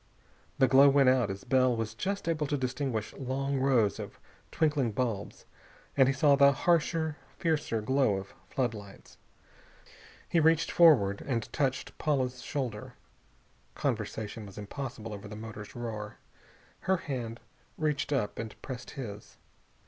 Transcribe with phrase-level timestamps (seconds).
[0.57, 4.19] The glow went out as Bell was just able to distinguish long rows of
[4.51, 5.45] twinkling bulbs,
[5.95, 9.19] and he saw the harsher, fiercer glow of floodlights.
[10.27, 12.95] He reached forward and touched Paula's shoulder.
[13.75, 16.17] Conversation was impossible over the motor's roar.
[16.79, 17.39] Her hand
[17.77, 19.37] reached up and pressed his.